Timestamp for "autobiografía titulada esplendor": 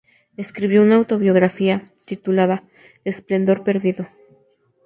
0.95-3.63